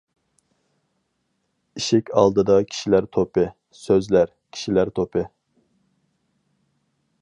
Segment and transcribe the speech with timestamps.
[1.81, 3.45] ئىشىك ئالدىدا كىشىلەر توپى،
[3.83, 5.29] سۆزلەر، كىشىلەر توپى.